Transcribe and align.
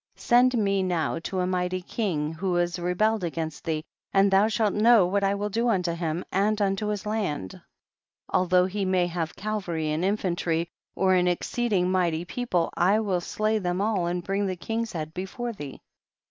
59. 0.15 0.25
Send 0.51 0.63
me 0.63 0.81
now 0.81 1.19
to 1.19 1.41
a 1.41 1.45
mighty 1.45 1.83
king 1.83 2.33
who 2.33 2.55
has 2.55 2.79
rebelled 2.79 3.23
against 3.23 3.63
thee 3.65 3.83
and 4.11 4.31
thou 4.31 4.47
shalt 4.47 4.73
know 4.73 5.05
what 5.05 5.23
I 5.23 5.35
will 5.35 5.49
do 5.51 5.69
unto 5.69 5.93
him 5.93 6.25
and 6.31 6.59
unto 6.59 6.87
his 6.87 7.05
land; 7.05 7.61
although 8.27 8.65
he 8.65 8.83
may 8.83 9.05
have 9.05 9.35
cavalry 9.35 9.91
and 9.91 10.03
infantry 10.03 10.67
or 10.95 11.13
an 11.13 11.27
exceeding 11.27 11.91
mighty 11.91 12.25
people, 12.25 12.71
1 12.77 13.05
will 13.05 13.21
slay 13.21 13.59
them 13.59 13.79
all 13.79 14.07
and 14.07 14.23
bring 14.23 14.47
the 14.47 14.55
king's 14.55 14.93
head 14.93 15.13
before 15.13 15.53
thee. 15.53 15.79